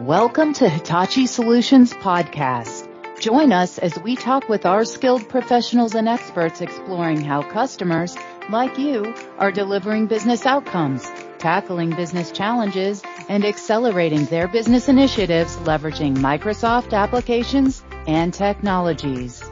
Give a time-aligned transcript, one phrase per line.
[0.00, 2.88] Welcome to Hitachi Solutions Podcast.
[3.20, 8.16] Join us as we talk with our skilled professionals and experts exploring how customers,
[8.50, 16.16] like you, are delivering business outcomes, tackling business challenges, and accelerating their business initiatives leveraging
[16.16, 19.48] Microsoft applications and technologies.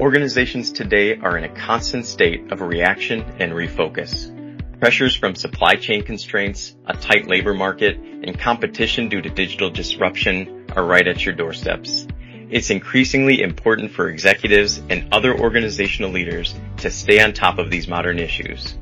[0.00, 4.32] Organizations today are in a constant state of reaction and refocus.
[4.78, 10.66] Pressures from supply chain constraints, a tight labor market, and competition due to digital disruption
[10.76, 12.06] are right at your doorsteps.
[12.50, 17.88] It's increasingly important for executives and other organizational leaders to stay on top of these
[17.88, 18.76] modern issues.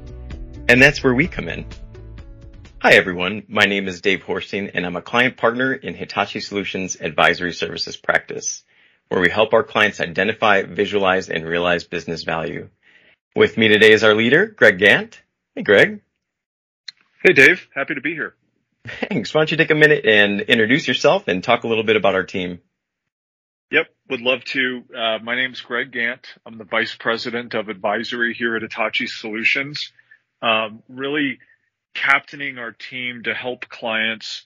[0.68, 1.64] And that's where we come in.
[2.82, 6.96] Hi everyone, my name is Dave Horstein and I'm a client partner in Hitachi Solutions
[7.00, 8.64] Advisory Services practice
[9.08, 12.68] where we help our clients identify, visualize, and realize business value.
[13.36, 15.20] With me today is our leader, Greg Gant.
[15.54, 16.00] Hey, Greg.
[17.22, 17.68] Hey, Dave.
[17.72, 18.34] Happy to be here.
[18.86, 19.32] Thanks.
[19.32, 22.16] Why don't you take a minute and introduce yourself and talk a little bit about
[22.16, 22.60] our team?
[23.70, 24.82] Yep, would love to.
[24.96, 26.26] Uh, my name is Greg Gant.
[26.44, 29.92] I'm the Vice President of Advisory here at Hitachi Solutions.
[30.42, 31.38] Um, really
[31.94, 34.44] captaining our team to help clients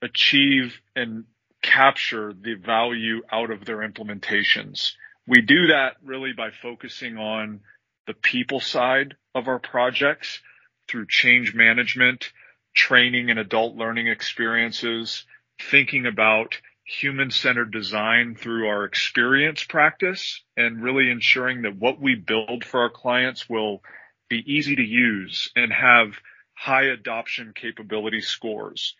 [0.00, 1.24] achieve and
[1.60, 4.92] capture the value out of their implementations.
[5.26, 7.60] We do that really by focusing on
[8.06, 10.40] the people side of our projects
[10.88, 12.32] through change management,
[12.74, 15.24] training and adult learning experiences,
[15.70, 22.14] thinking about human centered design through our experience practice and really ensuring that what we
[22.14, 23.80] build for our clients will
[24.28, 26.12] be easy to use and have
[26.54, 28.94] high adoption capability scores.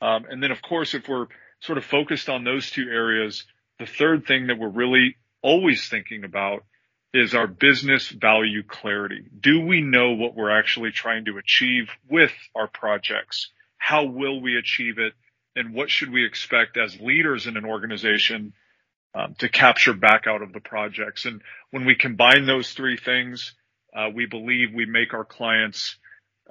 [0.00, 1.26] Um, and then of course, if we're
[1.62, 3.44] sort of focused on those two areas.
[3.78, 6.64] The third thing that we're really always thinking about
[7.12, 9.24] is our business value clarity.
[9.38, 13.50] Do we know what we're actually trying to achieve with our projects?
[13.76, 15.12] How will we achieve it?
[15.54, 18.54] And what should we expect as leaders in an organization
[19.14, 21.26] um, to capture back out of the projects?
[21.26, 23.54] And when we combine those three things,
[23.94, 25.96] uh, we believe we make our clients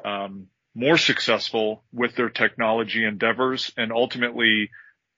[0.06, 4.70] um, more successful with their technology endeavors and ultimately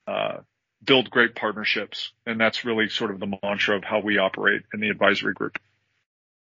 [0.06, 0.38] uh,
[0.84, 2.12] build great partnerships.
[2.26, 5.58] And that's really sort of the mantra of how we operate in the advisory group.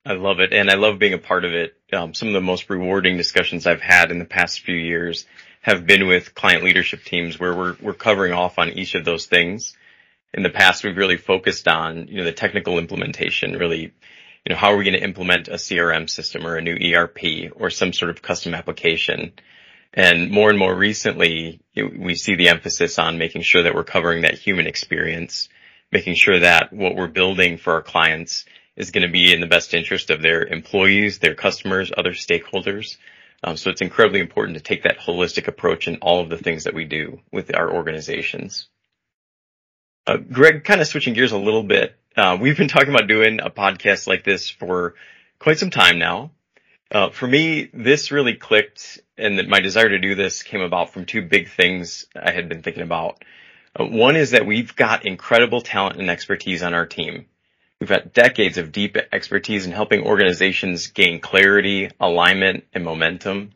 [0.06, 0.53] I love it.
[0.53, 1.75] And I love being a part of it.
[1.94, 5.25] Um, some of the most rewarding discussions I've had in the past few years
[5.62, 9.25] have been with client leadership teams where we're, we're covering off on each of those
[9.25, 9.75] things.
[10.34, 14.56] In the past, we've really focused on, you know, the technical implementation, really, you know,
[14.56, 17.94] how are we going to implement a CRM system or a new ERP or some
[17.94, 19.34] sort of custom application?
[19.94, 24.22] And more and more recently, we see the emphasis on making sure that we're covering
[24.22, 25.50] that human experience,
[25.91, 28.45] making sure that what we're building for our clients
[28.75, 32.97] is going to be in the best interest of their employees, their customers, other stakeholders.
[33.44, 36.66] Um, so it's incredibly important to take that holistic approach in all of the things
[36.66, 38.67] that we do with our organizations.
[40.05, 41.95] Uh, Greg, kind of switching gears a little bit.
[42.16, 44.95] Uh, we've been talking about doing a podcast like this for
[45.39, 46.31] quite some time now.
[46.91, 51.05] Uh, for me, this really clicked and my desire to do this came about from
[51.05, 53.23] two big things I had been thinking about.
[53.79, 57.25] Uh, one is that we've got incredible talent and expertise on our team.
[57.79, 63.51] We've got decades of deep expertise in helping organizations gain clarity, alignment, and momentum.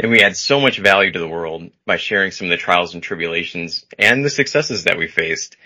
[0.00, 2.94] And we add so much value to the world by sharing some of the trials
[2.94, 5.56] and tribulations and the successes that we faced.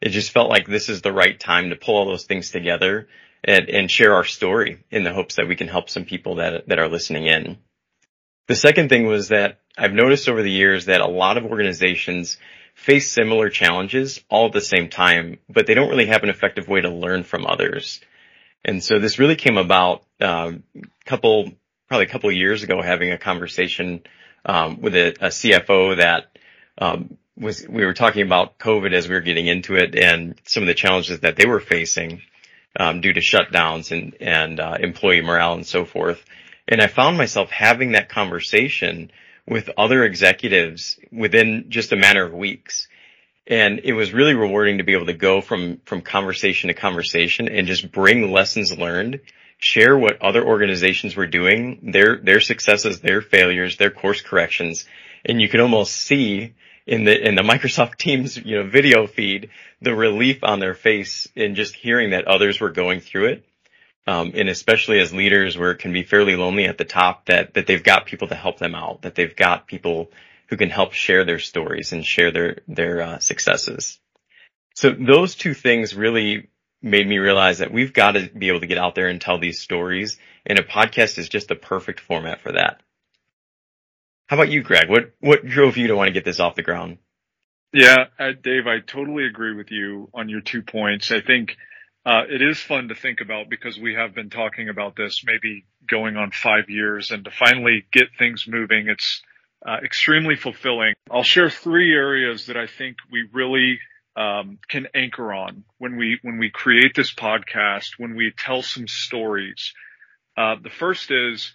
[0.00, 3.08] It just felt like this is the right time to pull all those things together
[3.44, 6.68] and, and share our story in the hopes that we can help some people that,
[6.68, 7.58] that are listening in.
[8.48, 12.36] The second thing was that I've noticed over the years that a lot of organizations
[12.74, 16.68] face similar challenges all at the same time, but they don't really have an effective
[16.68, 18.00] way to learn from others.
[18.64, 20.64] And so this really came about a um,
[21.06, 21.52] couple,
[21.88, 24.02] probably a couple years ago, having a conversation
[24.44, 26.36] um, with a, a, CFO that
[26.78, 30.62] um, was we were talking about COVID as we were getting into it and some
[30.62, 32.22] of the challenges that they were facing
[32.78, 36.24] um, due to shutdowns and and uh, employee morale and so forth.
[36.68, 39.10] And I found myself having that conversation
[39.46, 42.86] with other executives within just a matter of weeks.
[43.46, 47.48] And it was really rewarding to be able to go from, from conversation to conversation
[47.48, 49.20] and just bring lessons learned,
[49.58, 54.86] share what other organizations were doing, their, their successes, their failures, their course corrections.
[55.24, 56.54] And you could almost see
[56.86, 59.50] in the in the Microsoft Teams you know video feed
[59.80, 63.44] the relief on their face in just hearing that others were going through it.
[64.06, 67.54] Um, and especially as leaders where it can be fairly lonely at the top that
[67.54, 70.10] that they've got people to help them out, that they've got people
[70.48, 73.98] who can help share their stories and share their their uh, successes.
[74.74, 76.48] So those two things really
[76.82, 79.38] made me realize that we've got to be able to get out there and tell
[79.38, 82.80] these stories and a podcast is just the perfect format for that.
[84.30, 84.88] How about you, Greg?
[84.88, 86.98] What what drove you to want to get this off the ground?
[87.72, 91.10] Yeah, uh, Dave, I totally agree with you on your two points.
[91.10, 91.56] I think
[92.06, 95.66] uh, it is fun to think about because we have been talking about this maybe
[95.84, 99.20] going on five years, and to finally get things moving, it's
[99.66, 100.94] uh, extremely fulfilling.
[101.10, 103.80] I'll share three areas that I think we really
[104.14, 108.86] um, can anchor on when we when we create this podcast, when we tell some
[108.86, 109.74] stories.
[110.36, 111.52] Uh, the first is,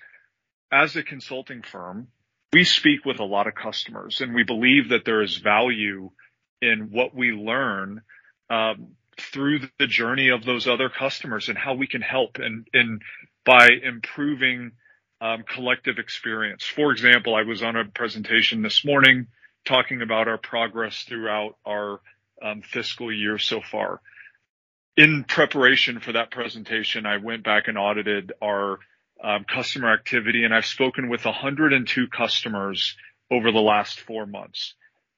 [0.74, 2.10] as a consulting firm,
[2.56, 6.10] we speak with a lot of customers, and we believe that there is value
[6.62, 8.02] in what we learn
[8.50, 13.02] um, through the journey of those other customers and how we can help and and
[13.46, 14.72] by improving
[15.20, 16.64] um, collective experience.
[16.64, 19.28] For example, I was on a presentation this morning
[19.66, 22.00] talking about our progress throughout our
[22.42, 24.00] um, fiscal year so far.
[24.96, 28.80] In preparation for that presentation, I went back and audited our
[29.26, 32.96] um, customer activity, and I've spoken with 102 customers
[33.32, 34.76] over the last four months.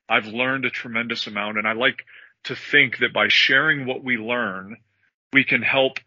[0.08, 2.06] I've learned a tremendous amount, and I like
[2.46, 4.78] to think that by sharing what we learn,
[5.34, 6.00] we can help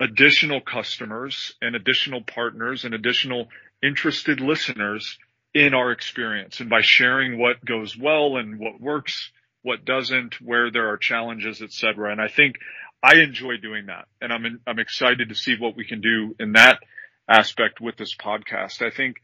[0.00, 3.46] additional customers and additional partners and additional
[3.80, 5.16] interested listeners
[5.54, 6.58] in our experience.
[6.58, 9.30] And by sharing what goes well and what works,
[9.62, 12.10] what doesn't, where there are challenges, et cetera.
[12.10, 12.56] And I think
[13.04, 14.06] I enjoy doing that.
[14.20, 16.80] And I'm, in, I'm excited to see what we can do in that
[17.28, 18.82] aspect with this podcast.
[18.82, 19.16] I think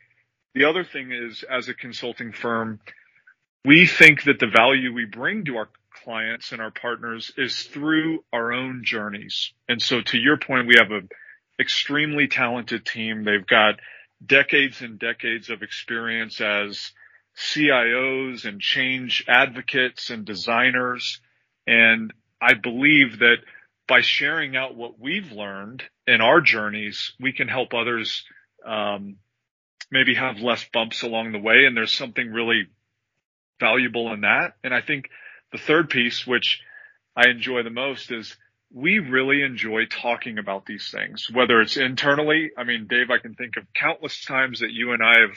[0.55, 2.81] the other thing is as a consulting firm,
[3.65, 5.69] we think that the value we bring to our
[6.05, 9.53] clients and our partners is through our own journeys.
[9.69, 11.09] And so to your point, we have an
[11.61, 13.25] extremely talented team.
[13.25, 13.81] They've got
[14.25, 16.93] decades and decades of experience as
[17.37, 21.21] CIOs and change advocates and designers.
[21.67, 23.39] And I believe that
[23.93, 28.25] by sharing out what we've learned in our journeys, we can help others
[28.67, 29.17] um,
[29.91, 31.67] maybe have less bumps along the way.
[31.67, 32.69] And there's something really
[33.61, 34.55] valuable in that.
[34.65, 35.11] And I think
[35.53, 36.63] the third piece, which
[37.15, 38.35] I enjoy the most is
[38.73, 42.51] we really enjoy talking about these things, whether it's internally.
[42.57, 45.37] I mean, Dave, I can think of countless times that you and I have,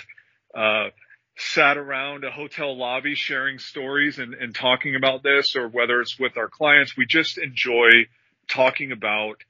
[0.56, 0.90] uh,
[1.38, 6.18] sat around a hotel lobby sharing stories and, and talking about this, or whether it's
[6.18, 7.90] with our clients, we just enjoy
[8.48, 9.44] talking about,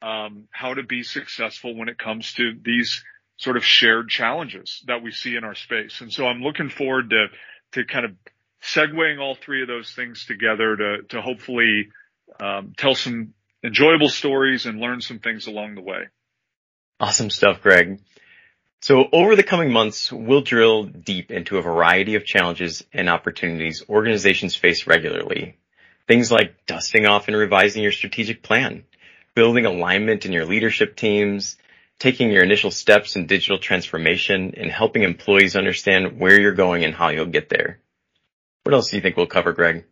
[0.00, 3.04] um, how to be successful when it comes to these
[3.36, 6.00] sort of shared challenges that we see in our space.
[6.00, 7.26] And so I'm looking forward to,
[7.72, 8.12] to kind of
[8.62, 11.88] segueing all three of those things together to, to hopefully
[12.40, 13.34] um, tell some
[13.64, 16.08] enjoyable stories and learn some things along the way.
[17.00, 18.00] Awesome stuff, Greg.
[18.80, 23.84] So over the coming months, we'll drill deep into a variety of challenges and opportunities
[23.88, 25.56] organizations face regularly.
[26.08, 28.84] Things like dusting off and revising your strategic plan,
[29.34, 31.56] building alignment in your leadership teams,
[31.98, 36.94] taking your initial steps in digital transformation, and helping employees understand where you're going and
[36.94, 37.78] how you'll get there.
[38.64, 39.84] What else do you think we'll cover, Greg?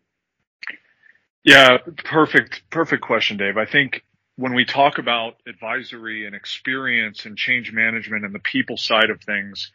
[1.45, 3.57] Yeah, perfect, perfect question, Dave.
[3.57, 4.05] I think
[4.37, 9.23] when we talk about advisory and experience and change management and the people side of
[9.23, 9.71] things,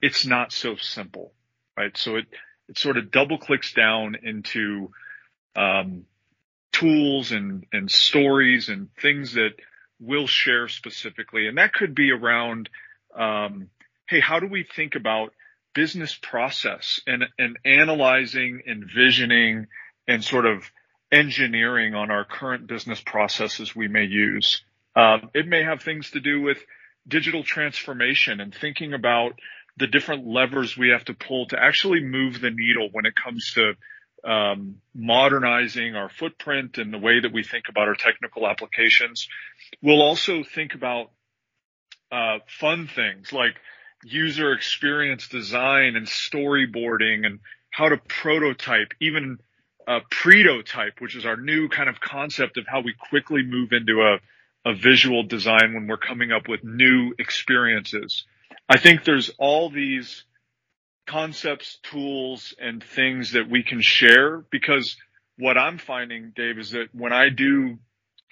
[0.00, 1.32] it's not so simple,
[1.76, 1.96] right?
[1.96, 2.26] So it,
[2.68, 4.90] it sort of double clicks down into,
[5.56, 6.04] um,
[6.72, 9.52] tools and, and stories and things that
[10.00, 11.46] we'll share specifically.
[11.46, 12.68] And that could be around,
[13.16, 13.70] um,
[14.06, 15.32] Hey, how do we think about
[15.74, 19.66] business process and, and analyzing, envisioning,
[20.06, 20.70] and sort of
[21.10, 24.62] engineering on our current business processes we may use.
[24.96, 26.58] Um, it may have things to do with
[27.06, 29.34] digital transformation and thinking about
[29.76, 33.52] the different levers we have to pull to actually move the needle when it comes
[33.54, 33.72] to
[34.24, 39.28] um, modernizing our footprint and the way that we think about our technical applications.
[39.82, 41.10] We'll also think about
[42.10, 43.56] uh, fun things like
[44.04, 47.40] user experience design and storyboarding and
[47.70, 49.38] how to prototype, even
[49.86, 54.00] a pretotype, which is our new kind of concept of how we quickly move into
[54.02, 58.24] a, a visual design when we're coming up with new experiences.
[58.68, 60.24] I think there's all these
[61.06, 64.96] concepts, tools, and things that we can share because
[65.36, 67.78] what I'm finding, Dave, is that when I do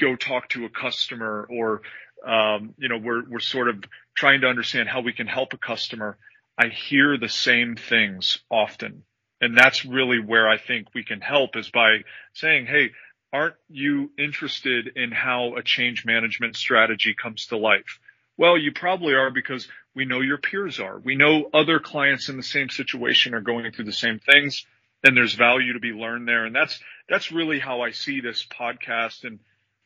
[0.00, 1.82] go talk to a customer or
[2.24, 5.58] um, you know, we're, we're sort of trying to understand how we can help a
[5.58, 6.18] customer.
[6.56, 9.02] I hear the same things often.
[9.40, 12.02] And that's really where I think we can help is by
[12.32, 12.90] saying, Hey,
[13.32, 17.98] aren't you interested in how a change management strategy comes to life?
[18.36, 20.98] Well, you probably are because we know your peers are.
[20.98, 24.64] We know other clients in the same situation are going through the same things
[25.04, 26.44] and there's value to be learned there.
[26.44, 29.40] And that's, that's really how I see this podcast and,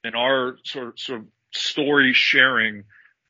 [0.04, 2.84] and our sort of, sort of story sharing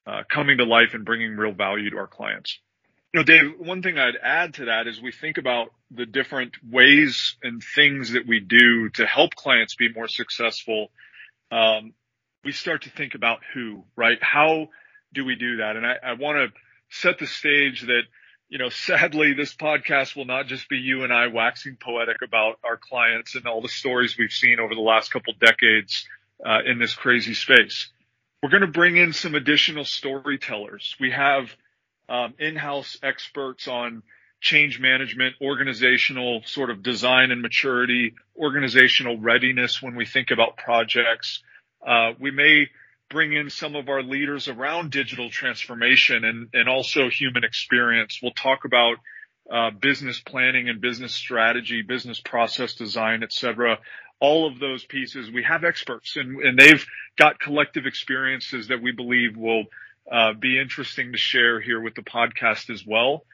[0.07, 2.59] uh, coming to life and bringing real value to our clients.
[3.13, 6.53] You know, Dave, one thing I'd add to that is we think about the different
[6.69, 10.91] ways and things that we do to help clients be more successful.
[11.51, 11.95] Um,
[12.45, 14.19] we start to think about who, right?
[14.21, 14.69] How
[15.15, 15.77] do we do that?
[15.77, 18.03] And I, I want to set the stage that,
[18.49, 22.59] you know, sadly, this podcast will not just be you and I waxing poetic about
[22.65, 26.07] our clients and all the stories we've seen over the last couple decades
[26.45, 27.91] uh, in this crazy space.
[28.43, 30.95] We're going to bring in some additional storytellers.
[31.01, 31.51] We have
[32.09, 34.03] um, in-house experts on
[34.41, 41.43] change management, organizational sort of design and maturity, organizational readiness when we think about projects.
[41.85, 42.69] Uh, we may
[43.09, 48.21] bring in some of our leaders around digital transformation and, and also human experience.
[48.23, 48.97] We'll talk about
[49.51, 53.79] uh, business planning and business strategy, business process design, et cetera.
[54.19, 56.85] All of those pieces, we have experts and, and they've
[57.17, 59.65] got collective experiences that we believe will
[60.11, 63.25] uh, be interesting to share here with the podcast as well.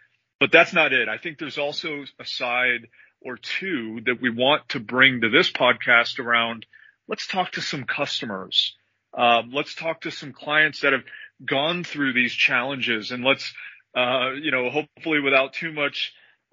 [0.40, 1.08] But that's not it.
[1.08, 2.88] I think there's also a side
[3.20, 6.66] or two that we want to bring to this podcast around
[7.08, 8.76] let's talk to some customers.
[9.14, 11.04] Um, let's talk to some clients that have
[11.44, 13.52] gone through these challenges and let's,
[13.94, 16.12] uh, you know, hopefully without too much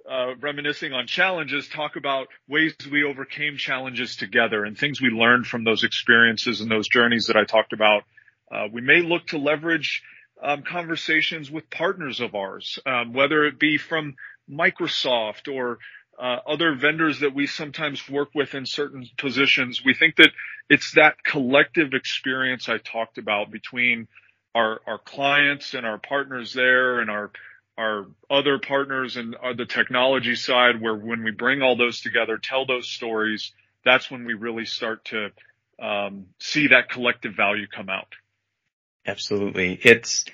[0.09, 5.45] uh, reminiscing on challenges, talk about ways we overcame challenges together and things we learned
[5.45, 8.03] from those experiences and those journeys that I talked about.
[8.51, 10.01] Uh, we may look to leverage
[10.41, 14.15] um, conversations with partners of ours, um, whether it be from
[14.49, 15.77] Microsoft or
[16.19, 19.81] uh, other vendors that we sometimes work with in certain positions.
[19.83, 20.31] We think that
[20.69, 24.07] it's that collective experience I talked about between
[24.53, 27.31] our, our clients and our partners there and our,
[27.77, 32.37] our other partners and uh, the technology side where when we bring all those together,
[32.37, 33.53] tell those stories,
[33.85, 35.29] that's when we really start to
[35.81, 38.13] um, see that collective value come out.
[39.05, 39.79] Absolutely.
[39.81, 40.25] It's,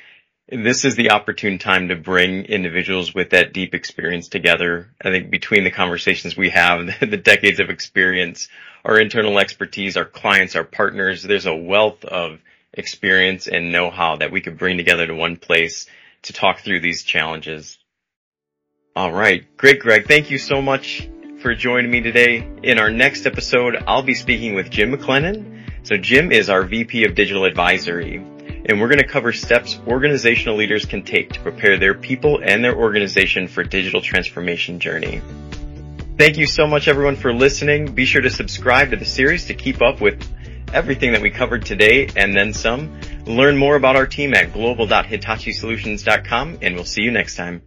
[0.47, 4.91] this is the opportune time to bring individuals with that deep experience together.
[5.01, 8.47] I think between the conversations we have, the decades of experience,
[8.83, 12.39] our internal expertise, our clients, our partners, there's a wealth of
[12.73, 15.87] experience and know-how that we could bring together to one place
[16.23, 17.79] to talk through these challenges.
[18.95, 19.45] All right.
[19.57, 20.07] Great, Greg.
[20.07, 21.09] Thank you so much
[21.39, 22.47] for joining me today.
[22.63, 25.63] In our next episode, I'll be speaking with Jim McLennan.
[25.83, 28.23] So Jim is our VP of Digital Advisory
[28.65, 32.63] and we're going to cover steps organizational leaders can take to prepare their people and
[32.63, 35.21] their organization for digital transformation journey.
[36.17, 37.93] Thank you so much everyone for listening.
[37.93, 40.27] Be sure to subscribe to the series to keep up with
[40.73, 42.99] everything that we covered today and then some.
[43.25, 47.61] Learn more about our team at global.hitachisolutions.com and we'll see you next time.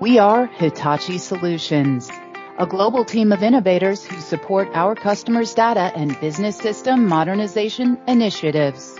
[0.00, 2.10] We are Hitachi Solutions,
[2.58, 8.97] a global team of innovators who support our customers' data and business system modernization initiatives.